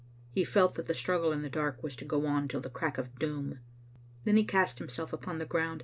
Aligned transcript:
He 0.31 0.43
felt 0.43 0.73
that 0.73 0.87
the 0.87 0.93
strug* 0.93 1.21
gle 1.21 1.31
in 1.31 1.43
the 1.43 1.47
dark 1.49 1.83
was 1.83 1.95
to 1.97 2.05
go 2.05 2.25
on 2.25 2.47
till 2.47 2.59
the 2.59 2.71
crack 2.71 2.97
of 2.97 3.19
doom. 3.19 3.59
Then 4.23 4.35
he 4.35 4.43
cast 4.43 4.79
himself 4.79 5.13
upon 5.13 5.37
the 5.37 5.45
ground. 5.45 5.79